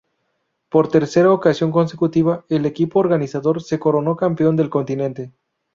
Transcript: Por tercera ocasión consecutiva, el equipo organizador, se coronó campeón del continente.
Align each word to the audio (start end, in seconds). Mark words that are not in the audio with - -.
Por 0.69 0.87
tercera 0.87 1.31
ocasión 1.31 1.69
consecutiva, 1.71 2.43
el 2.49 2.65
equipo 2.65 2.97
organizador, 2.99 3.61
se 3.61 3.77
coronó 3.77 4.15
campeón 4.15 4.55
del 4.55 4.71
continente. 4.71 5.31